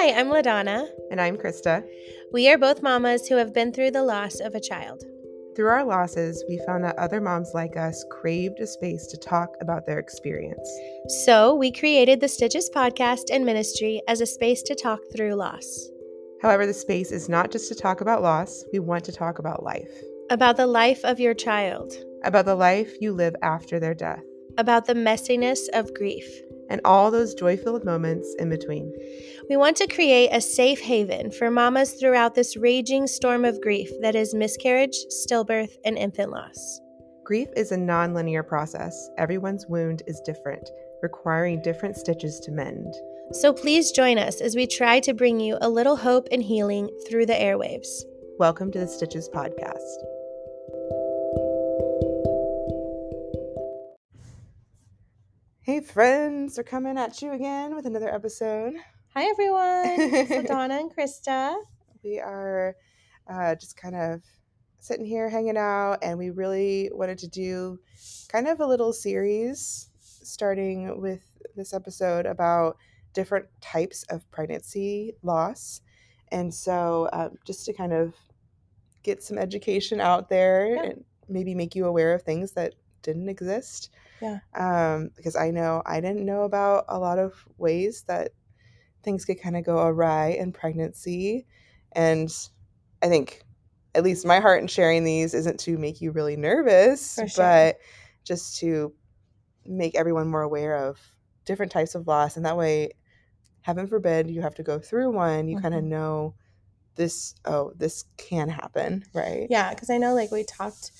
[0.00, 0.88] Hi, I'm LaDonna.
[1.10, 1.86] And I'm Krista.
[2.32, 5.04] We are both mamas who have been through the loss of a child.
[5.54, 9.50] Through our losses, we found that other moms like us craved a space to talk
[9.60, 10.66] about their experience.
[11.24, 15.90] So we created the Stitches podcast and ministry as a space to talk through loss.
[16.40, 19.62] However, the space is not just to talk about loss, we want to talk about
[19.62, 19.92] life.
[20.30, 21.92] About the life of your child.
[22.24, 24.24] About the life you live after their death.
[24.56, 26.40] About the messiness of grief.
[26.70, 28.94] And all those joy filled moments in between.
[29.50, 33.90] We want to create a safe haven for mamas throughout this raging storm of grief
[34.00, 36.80] that is miscarriage, stillbirth, and infant loss.
[37.24, 39.10] Grief is a non linear process.
[39.18, 40.70] Everyone's wound is different,
[41.02, 42.94] requiring different stitches to mend.
[43.32, 46.88] So please join us as we try to bring you a little hope and healing
[47.08, 47.88] through the airwaves.
[48.38, 50.19] Welcome to the Stitches Podcast.
[55.62, 58.74] Hey, friends, we're coming at you again with another episode.
[59.14, 59.84] Hi, everyone.
[60.14, 61.56] It's Donna and Krista.
[62.02, 62.76] We are
[63.28, 64.22] uh, just kind of
[64.80, 67.78] sitting here hanging out, and we really wanted to do
[68.28, 71.20] kind of a little series starting with
[71.56, 72.76] this episode about
[73.12, 75.82] different types of pregnancy loss.
[76.32, 78.14] And so, um, just to kind of
[79.02, 80.82] get some education out there Yeah.
[80.84, 83.90] and maybe make you aware of things that didn't exist.
[84.20, 84.38] Yeah.
[84.54, 88.32] Um, because I know I didn't know about a lot of ways that
[89.02, 91.46] things could kind of go awry in pregnancy.
[91.92, 92.30] And
[93.02, 93.42] I think
[93.94, 97.28] at least my heart in sharing these isn't to make you really nervous, sure.
[97.36, 97.78] but
[98.24, 98.92] just to
[99.64, 101.00] make everyone more aware of
[101.44, 102.36] different types of loss.
[102.36, 102.92] And that way,
[103.62, 106.34] heaven forbid, you have to go through one, you kind of know
[106.96, 109.46] this, oh, this can happen, right?
[109.50, 110.92] Yeah, because I know like we talked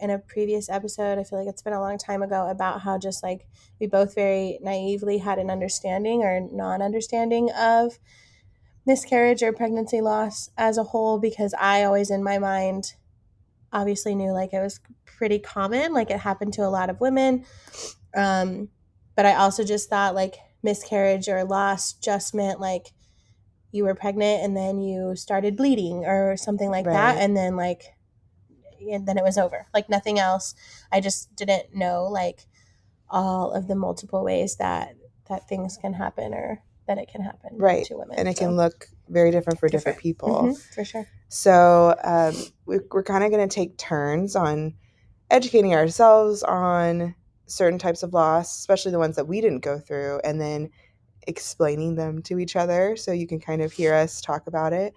[0.00, 2.98] in a previous episode, I feel like it's been a long time ago, about how
[2.98, 3.46] just like
[3.80, 7.98] we both very naively had an understanding or non understanding of
[8.86, 12.94] miscarriage or pregnancy loss as a whole because I always in my mind
[13.72, 17.44] obviously knew like it was pretty common, like it happened to a lot of women.
[18.14, 18.68] Um,
[19.16, 22.92] but I also just thought like miscarriage or loss just meant like
[23.72, 27.95] you were pregnant and then you started bleeding or something like that and then like
[28.80, 30.54] and then it was over like nothing else
[30.92, 32.46] i just didn't know like
[33.08, 34.96] all of the multiple ways that
[35.28, 37.84] that things can happen or that it can happen Right.
[37.84, 40.18] to women And it can look very different for different, Different.
[40.18, 40.42] people.
[40.52, 42.34] mhm, for sure So um,
[42.66, 44.74] we, we're kind of going to take turns on
[45.30, 47.14] educating ourselves on
[47.46, 50.70] certain types of loss, especially the ones that we didn't go through, and then
[51.26, 54.94] explaining them to each other so you can kind of hear us talk about it.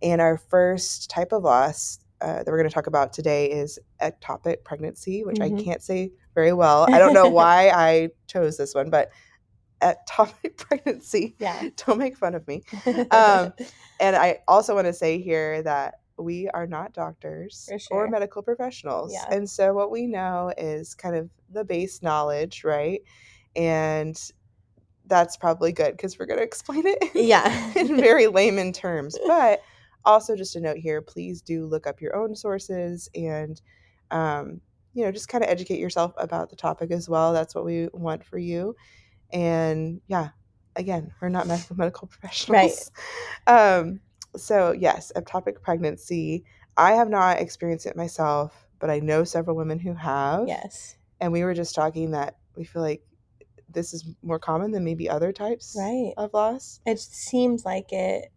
[0.00, 3.78] And our first type of loss uh, that we're going to talk about today is
[4.00, 5.58] ectopic pregnancy, which Mhm.
[5.60, 6.86] I can't say very well.
[6.88, 9.10] I don't know why I chose this one, but
[9.80, 11.34] ectopic pregnancy.
[11.38, 12.62] yeah Don't make fun of me.
[13.10, 13.52] Um,
[14.00, 18.42] and I also want to say here that we are not doctors For or medical
[18.42, 19.12] professionals.
[19.12, 19.24] Yeah.
[19.34, 23.00] And so what we know is kind of the base knowledge, right?
[23.56, 24.16] And
[25.06, 29.18] that's probably good because we're going to explain it yeah in very layman terms.
[29.26, 29.62] But
[30.04, 33.60] also, just a note here please do look up your own sources and,
[34.10, 34.60] um,
[34.94, 37.32] you know, just kind of educate yourself about the topic as well.
[37.32, 38.76] That's what we want for you.
[39.32, 40.30] And yeah,
[40.76, 42.90] again, we're not medical medical professionals.
[43.46, 44.00] Um,
[44.36, 46.44] so yes, ectopic pregnancy.
[46.76, 50.46] I have not experienced it myself, but I know several women who have.
[50.46, 53.02] yes And we were just talking that we feel like
[53.68, 58.30] this is more common than maybe other types right of loss it seems like it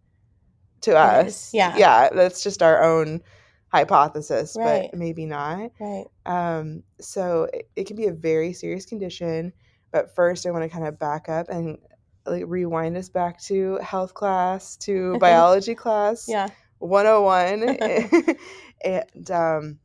[0.85, 1.53] to us.
[1.53, 1.75] yeah.
[1.78, 3.22] Yeah, that's just our own
[3.69, 4.90] hypothesis, Right.
[4.91, 5.72] but maybe not.
[5.79, 9.53] right Um, so it, it can be a very serious condition.
[9.91, 11.78] But first, I want to kind of back up and
[12.25, 16.47] like rewind us back to health class, to biology class, yeah
[16.79, 17.63] 101.
[18.84, 19.79] and, um,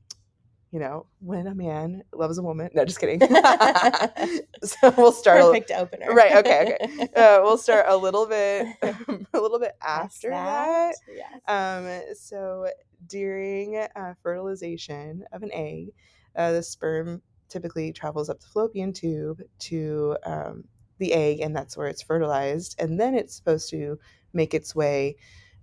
[0.72, 2.70] you know, when a man loves a woman.
[2.74, 3.20] No, just kidding.
[4.62, 5.40] so we'll start.
[5.40, 7.02] a- perfect opener Right, okay, okay.
[7.16, 10.94] Uh, we'll start a little bit, a little bit after that.
[11.08, 12.68] yes Um, so
[13.06, 15.88] during uh, fertilization of an egg,
[16.36, 20.64] uh, the sperm typically travels up the fallopian tube to um,
[20.98, 22.76] the egg, and that's where it's fertilized.
[22.78, 23.98] And then it's supposed to
[24.32, 25.16] make its way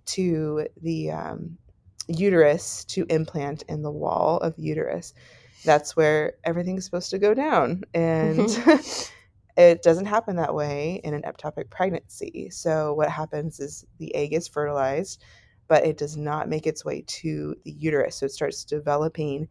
[0.06, 1.56] to the um,
[2.08, 5.14] uterus to implant in the wall of the uterus.
[5.64, 7.84] That's where everything's supposed to go down.
[7.94, 8.48] And
[9.56, 12.48] it doesn't happen that way in an ectopic pregnancy.
[12.50, 15.22] So, what happens is the egg is fertilized,
[15.66, 18.16] but it does not make its way to the uterus.
[18.16, 19.48] So, it starts developing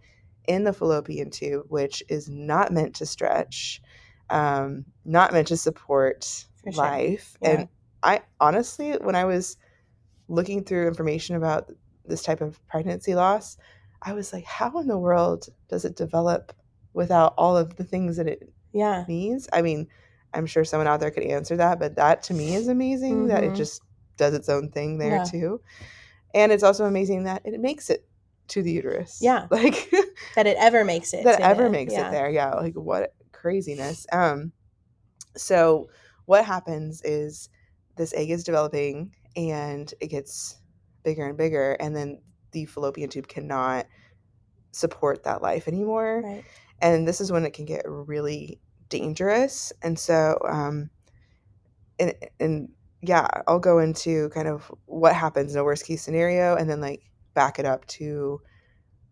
[0.48, 3.82] in the fallopian tube, which is not meant to stretch,
[4.30, 6.24] um, not meant to support
[6.64, 6.74] sure.
[6.74, 7.38] life.
[7.42, 7.50] Yeah.
[7.50, 7.68] And
[8.02, 9.58] I honestly, when I was
[10.30, 11.70] looking through information about
[12.08, 13.58] this type of pregnancy loss,
[14.02, 16.54] I was like, how in the world does it develop
[16.94, 19.06] without all of the things that it Yeah.
[19.08, 19.48] needs?
[19.54, 19.88] I mean,
[20.34, 23.44] I'm sure someone out there could answer that, but that to me is amazing that
[23.44, 23.58] it Mhm.
[23.58, 23.82] just
[24.18, 25.24] does its own thing there Yeah.
[25.24, 25.62] too.
[26.34, 28.08] And it's also amazing that it makes it
[28.50, 29.20] to the uterus.
[29.22, 29.48] Yeah.
[29.52, 29.90] Like
[30.36, 31.24] That it ever makes it.
[31.24, 32.08] that ever the- makes yeah.
[32.08, 32.30] it there.
[32.30, 34.06] Yeah, like what craziness.
[34.12, 34.52] Um
[35.36, 35.90] so
[36.26, 37.50] what happens is
[37.96, 40.58] this egg is developing and it gets
[41.08, 42.20] bigger and bigger and then
[42.52, 43.86] the fallopian tube cannot
[44.74, 46.44] support that life anymore Right.
[46.82, 48.60] and this is when it can get really
[48.90, 50.90] dangerous and so um
[51.98, 52.70] and, and
[53.02, 56.82] yeah i'll go into kind of what happens in a worst case scenario and then
[56.82, 58.42] like back it up to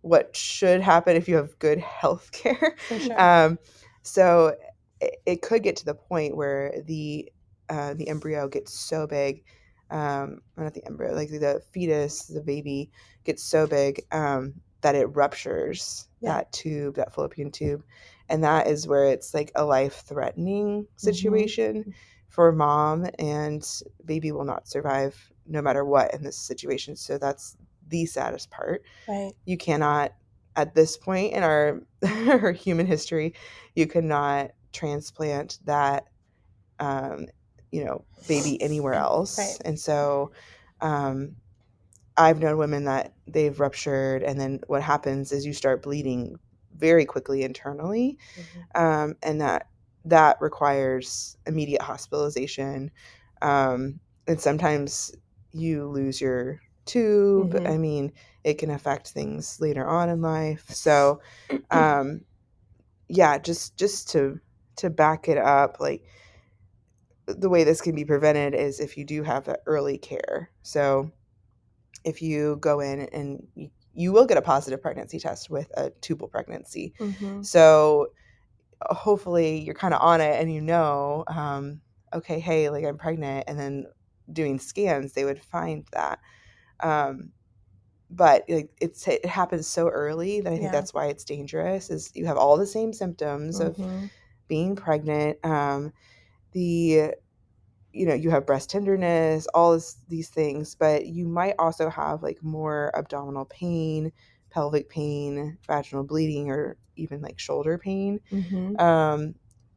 [0.01, 3.21] what should happen if you have good health care sure.
[3.21, 3.57] um
[4.03, 4.53] so
[4.99, 7.31] it, it could get to the point where the
[7.69, 9.43] uh, the embryo gets so big
[9.91, 12.89] um not the embryo like the fetus the baby
[13.23, 16.33] gets so big um that it ruptures Yeah.
[16.33, 17.83] that tube that fallopian tube
[18.29, 21.93] and that is where it's like a life threatening situation
[22.29, 23.67] for mom and
[24.03, 27.55] baby will not survive no matter what in this situation so that's
[27.87, 29.33] the saddest part right.
[29.45, 30.13] you cannot
[30.55, 31.81] at this point in our
[32.27, 33.33] our human history
[33.75, 36.05] you cannot transplant that
[36.79, 37.27] um
[37.75, 39.57] you know baby anywhere else Right.
[39.65, 40.31] and so
[40.81, 41.35] um
[42.17, 46.37] i've known women that they've ruptured and then what happens is you start bleeding
[46.77, 48.81] very quickly internally Mhm.
[48.81, 49.67] um, and that
[50.05, 52.91] that requires immediate hospitalization
[53.41, 55.13] um, and sometimes
[55.51, 57.69] you lose your tube Mhm.
[57.73, 58.11] i mean
[58.43, 61.19] it can affect things later on in life so
[61.71, 62.21] um,
[63.09, 64.39] yeah just just to
[64.77, 66.03] to back it up like
[67.27, 71.11] the way this can be prevented is if you do have that early care so
[72.03, 75.91] if you go in and you, you will get a positive pregnancy test with a
[76.01, 77.47] tubal pregnancy Mhm.
[77.47, 78.07] so
[78.91, 81.81] hopefully you're kind of on it and you know, um,
[82.13, 83.85] okay, hey, like I'm pregnant, and then
[84.31, 86.19] doing scans, they would find that.
[86.81, 87.33] Um,
[88.09, 90.71] but like it's it happens so early that I think Yeah.
[90.71, 91.89] that's why it's dangerous.
[91.89, 94.09] Is you have all the same symptoms of Mhm.
[94.47, 95.43] being pregnant.
[95.45, 95.93] Um,
[96.55, 97.13] the
[97.93, 102.23] you know you have breast tenderness, all this, these things, but you might also have
[102.23, 104.11] like more abdominal pain,
[104.51, 108.19] pelvic pain, vaginal bleeding, or even like shoulder pain.
[108.31, 108.79] Mhm.
[108.79, 109.35] Um,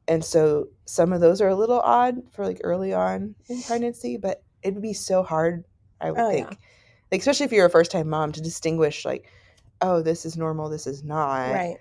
[0.08, 4.16] and so some of those are a little odd for like early on in pregnancy,
[4.16, 5.64] but it would be so hard,
[6.00, 6.56] I would Oh, think, yeah.
[7.12, 9.30] like especially if you're a first time mom to distinguish like,
[9.82, 11.78] oh, this is normal, this is not, Right.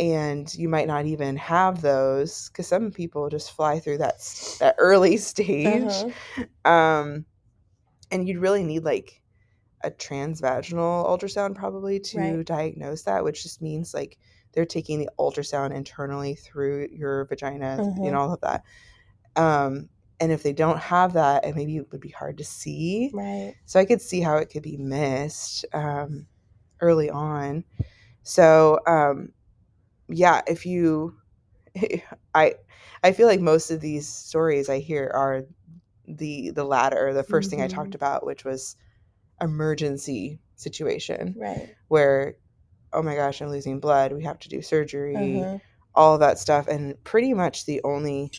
[0.00, 4.16] And you might not even have those because some people just fly through that
[4.60, 6.06] that early stage,
[6.36, 6.72] Uh-huh.
[6.72, 7.26] um,
[8.10, 9.22] and you'd really need like
[9.82, 12.46] a transvaginal ultrasound probably to Right.
[12.46, 14.18] diagnose that, which just means like
[14.52, 18.06] they're taking the ultrasound internally through your vagina Mhm.
[18.06, 18.64] and all of that.
[19.36, 19.88] Um,
[20.18, 23.10] and if they don't have that, it maybe it would be hard to see.
[23.14, 23.54] Right.
[23.66, 26.26] So I could see how it could be missed um,
[26.80, 27.64] early on.
[28.22, 29.32] So um,
[30.10, 31.16] yeah, if you,
[32.34, 32.56] I,
[33.04, 35.44] I feel like most of these stories I hear are
[36.06, 38.76] the the latter, the 1st thing I talked about, which was
[39.42, 41.76] emergency situation Right.
[41.88, 42.36] where,
[42.94, 45.60] oh my gosh, I'm losing blood, we have to do surgery, Uh-huh.
[45.94, 48.32] all that stuff, and pretty much the only.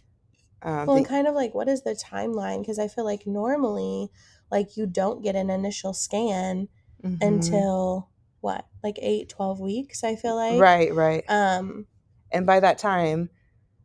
[0.64, 2.62] Um, Well, and kind of like, what is the timeline?
[2.62, 4.10] Because I feel like normally,
[4.50, 6.70] like, you don't get an initial scan
[7.04, 7.72] Mhm.
[7.72, 8.10] until
[8.42, 10.60] what, like eight, 12 weeks, I feel like.
[10.60, 11.86] right, right, Um,
[12.32, 13.30] and by that time,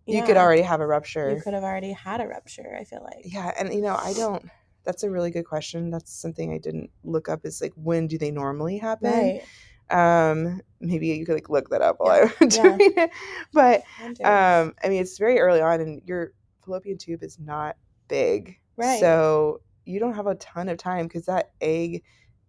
[0.06, 1.36] you could already have a rupture.
[1.36, 3.24] You could have already had a rupture, I feel like.
[3.24, 4.44] Yeah, and you know, I don't.
[4.84, 5.90] That's a really good question.
[5.90, 7.44] That's something I didn't look up.
[7.44, 9.10] Is like when do they normally happen?
[9.10, 9.42] Right.
[9.90, 12.76] Um, maybe you could like look that up while Yeah, I'm yeah.
[12.78, 13.10] doing it.
[13.52, 13.82] But
[14.24, 16.32] um, I mean, it's very early on, and your
[16.64, 17.76] fallopian tube is not
[18.08, 19.00] big, Right.
[19.00, 22.02] So you don't have a ton of time because that egg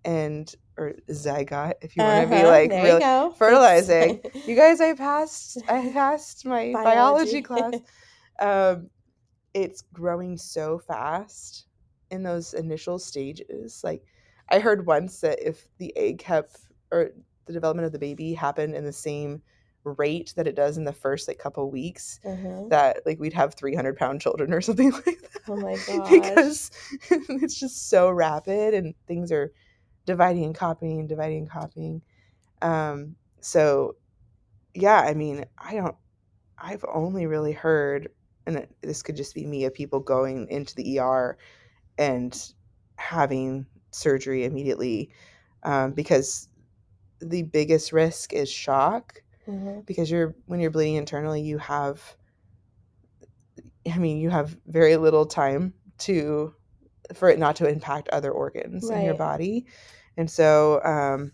[0.06, 3.32] and or zygote, if you want to be Uh-huh, like there really you go.
[3.38, 4.22] fertilizing.
[4.46, 5.62] You guys, I passed.
[5.70, 7.42] I passed my biology, Biology.
[7.42, 7.74] class.
[8.40, 8.90] Um,
[9.54, 11.66] it's growing so fast
[12.12, 13.82] in those initial stages.
[13.84, 14.04] Like
[14.50, 16.58] I heard once that if the egg kept
[16.92, 17.10] or
[17.48, 19.42] the development of the baby happened in the same
[19.84, 22.66] rate that it does in the first like couple weeks, Uh-huh.
[22.70, 25.42] that like we'd have 300 pound children or something like that.
[25.48, 26.12] Oh my gosh.
[26.12, 26.72] because
[27.10, 29.52] it's just so rapid and things are
[30.08, 32.04] dividing and copying, dividing and copying.
[32.62, 33.98] Um, so
[34.74, 35.96] yeah, I mean, I don't,
[36.58, 38.10] I've only really heard,
[38.48, 41.38] and it- this could just be me, of people going into the ER
[41.98, 42.54] and
[42.98, 45.12] having surgery immediately
[45.64, 46.50] um, because
[47.22, 52.18] the biggest risk is shock hmm because you're when you're bleeding internally you have
[53.92, 56.54] i mean you have very little time to
[57.14, 59.66] for it not to impact other organs in your body
[60.18, 61.32] and so um,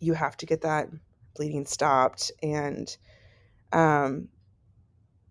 [0.00, 0.88] you have to get that
[1.36, 2.96] bleeding stopped and
[3.72, 4.28] um,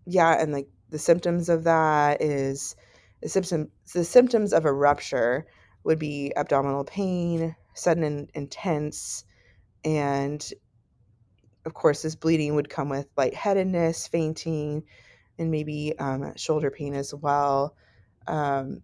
[0.06, 2.74] yeah and like the symptoms of that is
[3.22, 5.46] the symptom the symptoms of a rupture
[5.84, 9.24] would be abdominal pain sudden and intense
[9.84, 10.52] and
[11.64, 14.82] of course this bleeding would come with lightheadedness fainting
[15.40, 17.74] and maybe um, shoulder pain as well.
[18.26, 18.82] Um,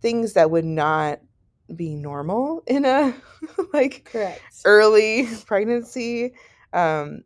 [0.00, 1.20] things that would not
[1.74, 3.14] be normal in a
[3.72, 4.40] like Correct.
[4.64, 6.34] early pregnancy
[6.72, 7.22] um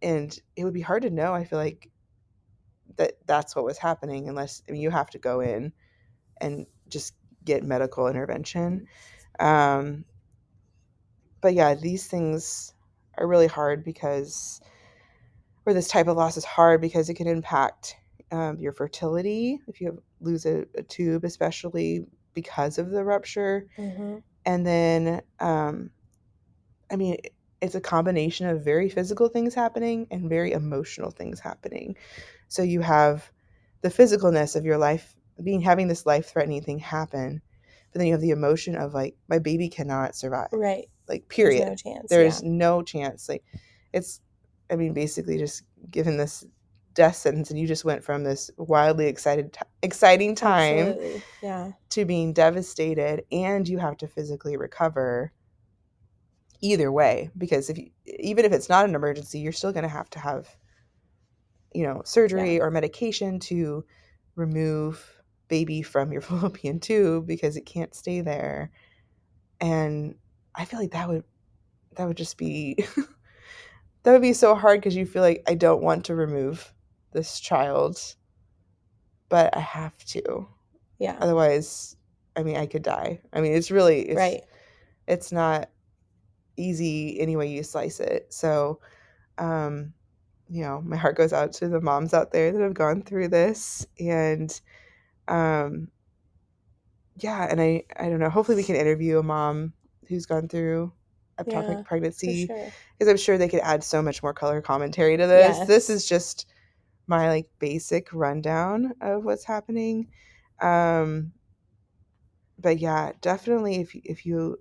[0.00, 1.90] and it would be hard to know i feel like
[2.96, 5.72] that that's what was happening unless I mean, you have to go in
[6.40, 8.86] and just get medical intervention
[9.40, 10.04] um
[11.40, 12.74] but yeah these things
[13.18, 14.60] are really hard because
[15.66, 17.96] or this type of loss is hard because it can impact
[18.30, 23.66] um, your fertility if you have, lose a, a tube especially because of the rupture
[23.76, 25.90] hmm and then um
[26.90, 27.16] i mean
[27.60, 31.94] it's a combination of very physical things happening and very emotional things happening
[32.48, 33.30] so you have
[33.82, 37.40] the physicalness of your life being having this life threatening thing happen
[37.92, 40.88] but then you have the emotion of like my baby cannot survive Right.
[41.08, 41.60] like period.
[41.68, 42.08] There's no chance.
[42.10, 42.48] there's yeah.
[42.50, 43.44] no chance like
[43.92, 44.20] it's
[44.70, 46.44] i mean basically just given this
[46.94, 51.22] death sentence and you just went from this wildly excited t- exciting time Absolutely.
[51.42, 51.72] Yeah.
[51.90, 55.32] to being devastated and you have to physically recover
[56.60, 59.88] either way because if you, even if it's not an emergency you're still going to
[59.88, 60.48] have to have
[61.74, 63.84] you know surgery or medication to
[64.36, 68.70] remove baby from your fallopian tube because it can't stay there
[69.60, 70.14] and
[70.54, 71.24] i feel like that would
[71.96, 72.74] that would just be
[74.02, 76.72] that would be so hard because you feel like i don't want to remove
[77.12, 78.16] this child
[79.28, 80.46] but i have to
[80.98, 81.16] Yeah.
[81.20, 81.96] otherwise
[82.36, 84.42] i mean i could die i mean it's really it's, right.
[85.06, 85.70] it's not
[86.56, 88.80] easy any way you slice it so
[89.38, 89.92] um
[90.48, 93.28] you know my heart goes out to the moms out there that have gone through
[93.28, 94.60] this and
[95.28, 95.88] um
[97.16, 99.72] yeah and i i don't know hopefully we can interview a mom
[100.08, 100.92] who's gone through
[101.38, 102.70] ectopic Yeah, pregnancy sure.
[102.98, 106.06] because i'm sure they could add so much more color commentary to this this is
[106.06, 106.51] just
[107.12, 110.08] my like basic rundown of what's happening
[110.62, 111.32] um
[112.58, 114.58] but yeah definitely if if you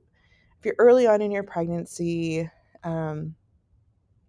[0.60, 2.50] if you're early on in your pregnancy
[2.84, 3.36] um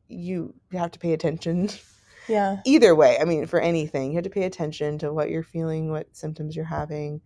[0.08, 1.68] you have to pay attention
[2.28, 2.62] Yeah.
[2.64, 5.90] either way i mean for anything you have to pay attention to what you're feeling
[5.90, 7.20] what symptoms you're having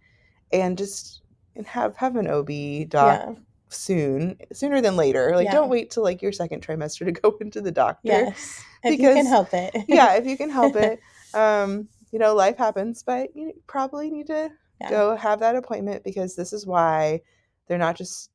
[0.53, 1.23] and just
[1.57, 2.51] and have have an ob
[2.89, 3.35] doc Yeah.
[3.69, 5.53] Soon sooner than later like Yeah.
[5.53, 8.65] don't wait till like your second trimester to go into the doctor Yes.
[8.85, 9.75] If you can help it.
[9.89, 11.01] yeah if you can help it
[11.35, 14.91] um you know life happens but you probably need to Yeah.
[14.91, 17.21] go have that appointment because this is why
[17.67, 18.31] they're not just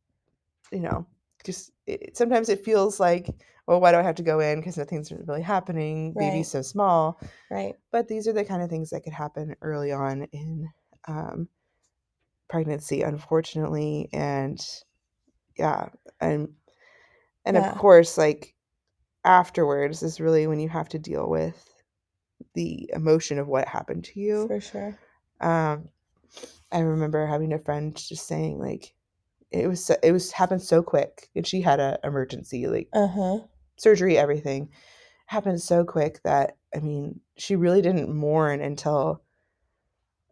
[0.72, 1.06] you know
[1.46, 3.30] just it, sometimes it feels like
[3.68, 6.26] well why do i have to go in because nothing's really happening Right.
[6.26, 7.20] baby's so small
[7.50, 7.76] Right.
[7.92, 10.70] but these are the kind of things that could happen early on in
[11.08, 11.48] um,
[12.50, 14.60] pregnancy unfortunately and
[15.58, 15.90] yeah
[16.20, 16.50] and
[17.46, 17.72] and Yeah.
[17.72, 18.56] of course like
[19.24, 21.68] afterwards is really when you have to deal with
[22.54, 24.98] the emotion of what happened to you For sure.
[25.40, 25.90] um
[26.72, 28.94] i remember having a friend just saying like
[29.52, 33.40] it was it was happened so quick and she had a emergency like Uh huh.
[33.78, 34.70] surgery everything
[35.28, 39.22] happened so quick that i mean she really didn't mourn until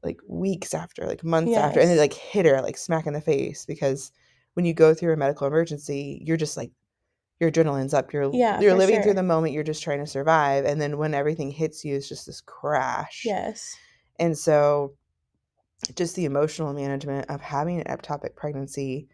[0.04, 3.22] like weeks after like months after and it like hit her like smack in the
[3.22, 4.12] face because
[4.60, 6.70] when you go through a medical emergency you're just like
[7.40, 10.66] your adrenaline's up you're Yeah, you're living through the moment you're just trying to survive
[10.66, 13.74] and then when everything hits you it's just this crash Yes.
[14.20, 14.96] and so
[15.96, 19.08] just the emotional management of having an ectopic pregnancy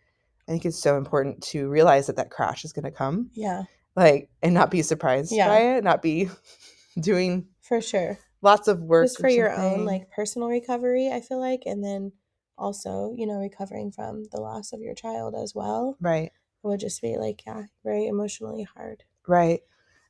[0.48, 3.66] i think it's so important to realize that that crash is going to come Yeah.
[3.96, 5.48] like and not be surprised Yeah.
[5.48, 6.28] by it not be
[7.00, 8.18] doing For sure.
[8.42, 12.12] lots of work Just for your own like personal recovery, I feel like, and then
[12.58, 16.32] also, you know, recovering from the loss of your child as well right
[16.64, 19.04] would just be like, yeah, very emotionally hard.
[19.28, 19.62] right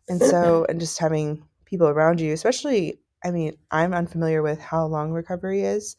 [0.10, 4.86] and so and just having people around you especially i mean i'm unfamiliar with how
[4.86, 5.96] long recovery is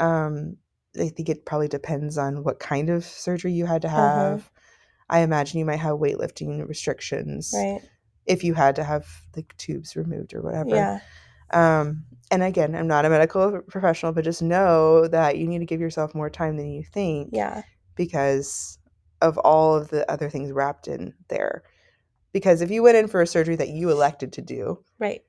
[0.00, 0.56] um
[1.00, 4.36] i think it probably depends on what kind of surgery you had to Uh-huh.
[4.36, 4.50] have
[5.10, 7.82] i imagine you might have weightlifting restrictions Right.
[8.26, 11.00] if you had to have like tubes removed or whatever Yeah.
[11.52, 15.64] Um and again i'm not a medical professional but just know that you need to
[15.66, 17.62] give yourself more time than you think Yeah.
[17.94, 18.78] because
[19.22, 21.62] of all of the other things wrapped in there.
[22.32, 25.22] Because if you went in for a surgery that you elected to do, Right.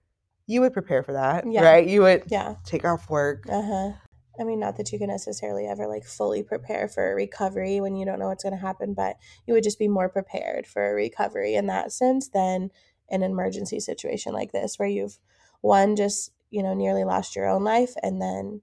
[0.45, 1.63] you would prepare for that, Yeah.
[1.63, 1.87] right?
[1.87, 2.55] You would Yeah.
[2.65, 3.45] take off work.
[3.49, 3.91] Uh huh.
[4.39, 7.95] I mean, not that you can necessarily ever like fully prepare for a recovery when
[7.95, 10.89] you don't know what's going to happen, but you would just be more prepared for
[10.91, 12.69] a recovery in that sense than
[13.09, 15.17] an emergency situation like this, where you've
[15.61, 18.61] one just you know nearly lost your own life and then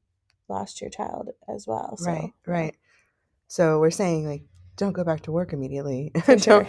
[0.49, 1.97] lost your child as well.
[1.97, 2.77] So, right, right.
[3.49, 4.43] So we're saying like
[4.77, 6.11] don't go back to work immediately.
[6.27, 6.67] Don't sure.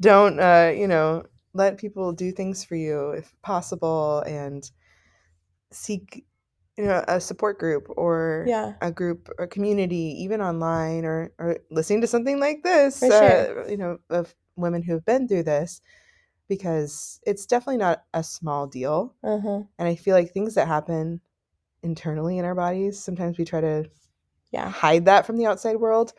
[0.00, 4.70] don't uh, you know, let people do things for you if possible and
[5.70, 6.24] seek
[6.76, 8.74] you know a support group or Yeah.
[8.80, 13.76] a group or community even online or or listening to something like this uh, you
[13.76, 15.80] know of women who have been through this
[16.56, 19.60] because it's definitely not a small deal Uh huh.
[19.78, 21.20] and i feel like things that happen
[21.82, 23.88] internally in our bodies sometimes we try to
[24.50, 24.68] Yeah.
[24.68, 26.12] hide that from the outside world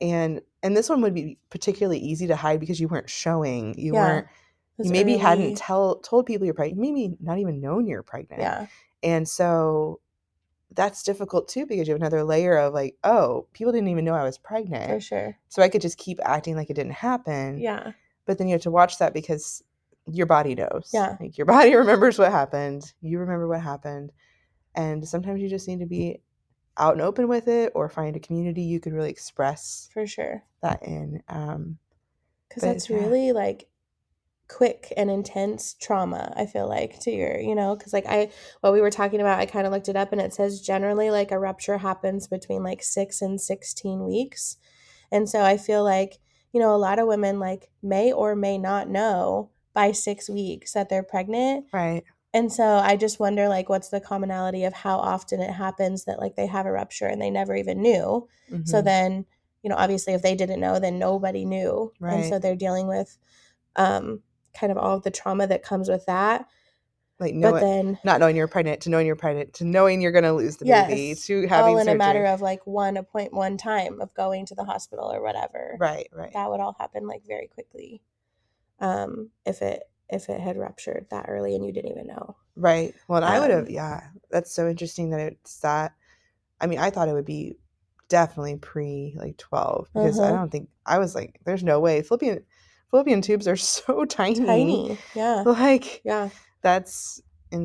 [0.00, 3.94] and and this one would be particularly easy to hide because you weren't showing you
[3.94, 4.00] Yeah.
[4.02, 4.26] weren't
[4.78, 5.20] you maybe early.
[5.22, 8.66] hadn't tell told people you're pregnant maybe not even known you're pregnant Yeah.
[9.02, 10.00] and so
[10.72, 14.14] that's difficult too because you have another layer of like oh people didn't even know
[14.14, 14.90] i was pregnant.
[14.90, 15.38] For sure.
[15.48, 17.92] so i could just keep acting like it didn't happen Yeah.
[18.26, 19.64] but then you have to watch that because
[20.14, 21.16] your body knows Yeah.
[21.20, 24.12] like your body remembers what happened you remember what happened
[24.74, 26.22] and sometimes you just need to be
[26.76, 30.44] out and open with it or find a community you can really express For sure.
[30.62, 31.78] that in um
[32.48, 32.96] because that's yeah.
[32.98, 33.68] really like
[34.48, 38.28] quick and intense trauma i feel like to your you know because like i
[38.62, 41.08] what we were talking about i kind of looked it up and it says generally
[41.10, 44.56] like a rupture happens between like six and 16 weeks
[45.12, 46.18] and so i feel like
[46.52, 50.72] you know a lot of women like may or may not know by six weeks
[50.74, 52.02] that they're pregnant right
[52.34, 56.18] and so i just wonder like what's the commonality of how often it happens that
[56.20, 58.26] like they have a rupture and they never even knew
[58.64, 58.84] so Mhm.
[58.84, 59.26] then,
[59.62, 61.92] you know, obviously if they didn't know, then nobody knew.
[62.00, 62.14] Right.
[62.14, 63.10] And so they're dealing with
[63.76, 64.22] um
[64.58, 66.46] kind of all of the trauma that comes with that.
[67.20, 70.16] like but know then not knowing you're pregnant to knowing you're pregnant to knowing you're
[70.18, 71.94] going to lose the baby to having all in surgery.
[71.94, 75.76] a matter of like one appoint one time of going to the hospital or whatever.
[75.78, 78.02] right right That would all happen like very quickly.
[78.80, 82.36] Um if it if it had ruptured that early and you didn't even know.
[82.56, 82.94] Right.
[83.08, 84.10] Well, and I would have, Um, yeah.
[84.30, 85.94] That's so interesting that it's that.
[86.60, 87.58] I mean, I thought it would be
[88.08, 90.38] definitely pre like 12 because I Uh-huh.
[90.38, 92.02] don't think I was like, there's no way.
[92.02, 92.44] Fallopian
[92.90, 94.84] fallopian tubes are so tiny.
[94.84, 95.04] Tiny.
[95.14, 95.46] Yeah.
[95.46, 96.30] Like Yeah.
[96.62, 97.22] that's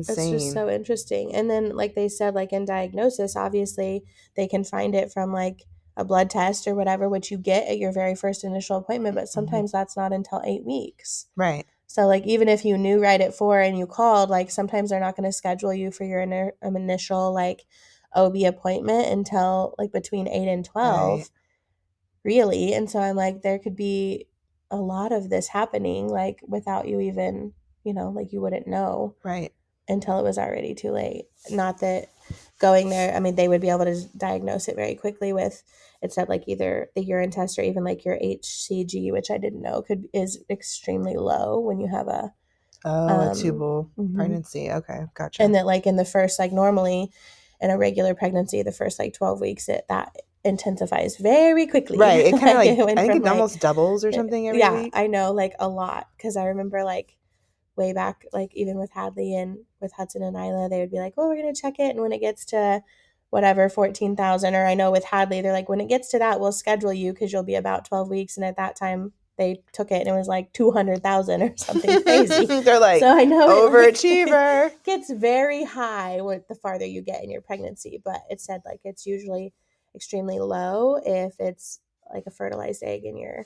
[0.08, 0.30] It's insane.
[0.30, 1.34] just so interesting.
[1.34, 4.04] And then, like they said, like in diagnosis, obviously
[4.36, 5.64] they can find it from like
[5.96, 9.14] a blood test or whatever, which you get at your very first initial appointment.
[9.14, 11.26] But sometimes that's not until eight weeks.
[11.36, 11.66] right.
[11.88, 15.00] So, like, even if you knew right at four and you called, like, sometimes they're
[15.00, 17.64] not going to schedule you for your inner, um, initial like
[18.14, 21.30] OB appointment until like between eight and 12, Right.
[22.24, 22.74] really.
[22.74, 24.26] And so I'm like, there could be
[24.70, 27.52] a lot of this happening, like, without you even,
[27.84, 29.52] you know, like you wouldn't know Right.
[29.88, 31.26] until it was already too late.
[31.50, 32.08] Not that
[32.58, 35.62] going there, I mean, they would be able to diagnose it very quickly with
[36.02, 39.62] it said like either the urine test or even like your HCG, which I didn't
[39.62, 42.32] know could is extremely low when you have a
[42.84, 44.14] Oh, Um, a tubal mhm.
[44.14, 44.70] pregnancy.
[44.70, 45.00] Okay.
[45.14, 45.42] Gotcha.
[45.42, 47.10] and that like in the first like normally
[47.60, 50.14] in a regular pregnancy, the first like twelve weeks it that
[50.44, 51.98] intensifies very quickly.
[51.98, 52.26] right.
[52.26, 54.82] It kind of like, went I think it like, almost doubles or something every yeah,
[54.82, 54.92] week.
[54.94, 57.15] I know, like a lot because I remember like
[57.76, 61.14] way back, like even with Hadley and with Hudson and Isla, they would be like,
[61.16, 62.82] "Oh, we're gonna check it," and when it gets to
[63.30, 66.40] whatever fourteen thousand, or I know with Hadley, they're like, "When it gets to that,
[66.40, 69.90] we'll schedule you because you'll be about twelve weeks," and at that time they took
[69.90, 72.46] it and it was like two hundred thousand or something crazy.
[72.60, 77.22] They're like so I know overachiever it, gets very high with the farther you get
[77.22, 79.52] in your pregnancy, but it said like it's usually
[79.94, 81.80] extremely low if it's
[82.12, 83.44] like a fertilized egg in your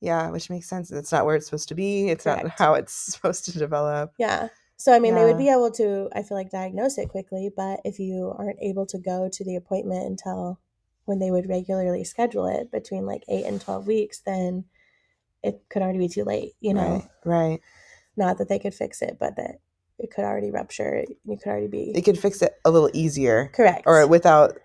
[0.00, 0.90] yeah, which makes sense.
[0.90, 2.08] It's not where it's supposed to be.
[2.10, 4.12] It's not how it's supposed to develop.
[4.18, 4.48] Yeah.
[4.76, 7.50] So I mean, they would be able to, I feel like, diagnose it quickly.
[7.56, 10.58] But if you aren't able to go to the appointment until
[11.06, 14.64] when they would regularly schedule it between like eight and twelve weeks, then
[15.42, 16.52] it could already be too late.
[16.60, 17.50] You know, Right.
[17.50, 17.60] Right.
[18.16, 19.60] not that they could fix it, but that
[19.98, 21.04] it could already rupture.
[21.24, 23.50] You could already be They could fix it a little easier.
[23.54, 24.58] correct or without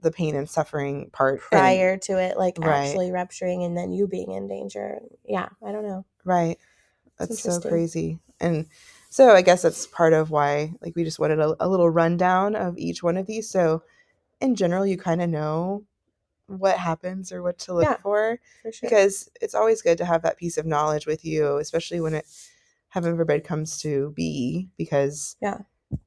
[0.00, 2.86] the pain and suffering part and- prior to it like Right.
[2.88, 5.00] actually rupturing and then you being in danger.
[5.24, 6.04] Yeah, I don't know.
[6.24, 6.58] right
[7.18, 8.66] that's so crazy and
[9.08, 12.54] so i guess that's part of why like we just wanted a, a little rundown
[12.54, 13.82] of each one of these so
[14.42, 15.82] in general you kind of know
[16.48, 17.96] what happens or what to look Yeah.
[17.96, 18.90] for For sure.
[18.90, 22.26] because it's always good to have that piece of knowledge with you especially when it
[22.88, 25.60] heaven forbid comes to be because Yeah.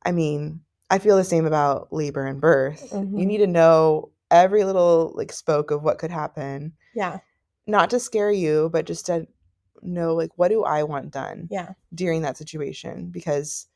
[0.06, 3.26] i mean i feel the same about labor and birth you Mhm.
[3.28, 6.74] need to know every little like spoke of what could happen.
[6.94, 7.18] Yeah.
[7.66, 9.28] Not to scare you, but just to
[9.82, 11.74] know like what do I want done Yeah.
[11.96, 13.68] during that situation because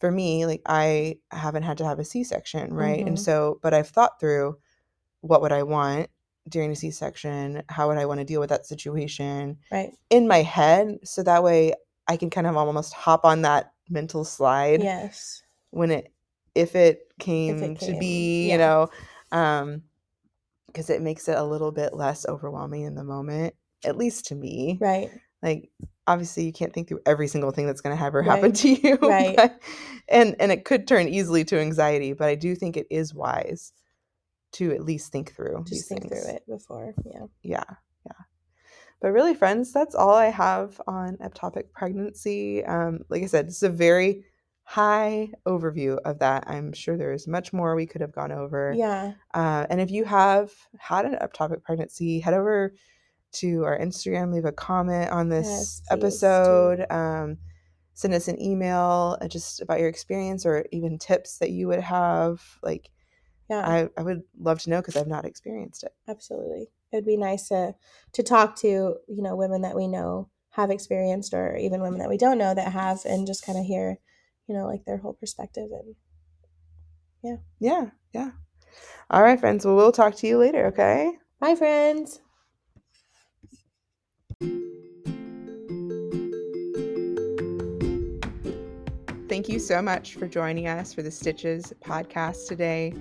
[0.00, 3.06] for me like I haven't had to have a C-section, right?
[3.06, 3.20] And Mhm.
[3.20, 4.58] so but I've thought through
[5.22, 6.10] what would I want
[6.48, 7.62] during a C-section?
[7.70, 9.96] How would I want to deal with that situation Right.
[10.10, 11.72] in my head so that way
[12.06, 15.42] I can kind of almost hop on that mental slide Yes.
[15.70, 16.11] when it
[16.54, 18.52] if it came, to came, be, yeah.
[18.52, 18.88] you know,
[19.32, 19.82] um
[20.66, 24.34] because it makes it a little bit less overwhelming in the moment, at least to
[24.34, 24.78] me.
[24.80, 25.10] Right.
[25.42, 25.70] Like
[26.06, 28.54] obviously you can't think through every single thing that's going to ever happen Right.
[28.56, 28.96] to you.
[29.02, 29.36] Right.
[29.36, 29.60] but-
[30.08, 33.72] and and it could turn easily to anxiety, but I do think it is wise
[34.52, 36.24] to at least think through Just think things.
[36.24, 36.94] through it before.
[37.04, 37.26] Yeah.
[37.42, 37.64] Yeah.
[38.06, 38.12] Yeah.
[39.00, 42.64] But really, friends, that's all I have on ectopic pregnancy.
[42.64, 44.24] Um, like I said, it's a very
[44.72, 46.44] high overview of that.
[46.46, 48.72] I'm sure there's much more we could have gone over.
[48.76, 49.12] Yeah.
[49.34, 52.72] Uh, and if you have had an ectopic pregnancy, head over
[53.32, 56.86] to our Instagram, leave a comment on this Yes, episode.
[56.90, 57.38] Um,
[57.94, 61.80] send us an email uh, just about your experience or even tips that you would
[61.80, 62.42] have.
[62.62, 62.90] Like,
[63.50, 63.60] Yeah.
[63.66, 65.92] I, I would love to know because I've not experienced it.
[66.08, 67.74] absolutely it would be nice to
[68.12, 68.68] to talk to
[69.08, 72.54] you know women that we know have experienced or even women that we don't know
[72.54, 73.98] that have and just kind of hear
[74.52, 75.94] you know like their whole perspective and
[77.24, 77.86] Yeah, yeah.
[78.12, 78.30] Yeah.
[79.08, 79.64] All right, friends.
[79.64, 81.12] Well, we'll talk to you later, okay?
[81.40, 82.20] bye friends
[89.28, 92.92] Thank you so much for joining us for the Stitches podcast today.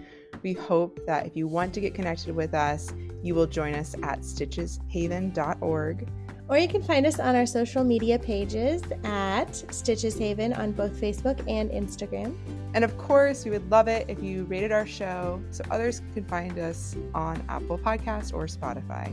[0.43, 3.95] We hope that if you want to get connected with us, you will join us
[4.01, 6.07] at stitcheshaven.org.
[6.51, 10.91] or you can find us on our social media pages at stitches haven on both
[10.99, 12.35] facebook and instagram
[12.73, 16.23] And of course, we would love it if you rated our show so others can
[16.23, 19.11] find us on Apple Podcast or Spotify.